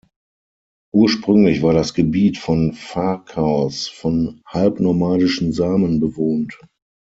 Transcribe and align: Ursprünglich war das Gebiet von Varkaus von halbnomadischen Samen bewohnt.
Ursprünglich 0.95 1.61
war 1.61 1.73
das 1.73 1.93
Gebiet 1.93 2.39
von 2.39 2.73
Varkaus 2.75 3.87
von 3.87 4.41
halbnomadischen 4.47 5.53
Samen 5.53 5.99
bewohnt. 5.99 6.59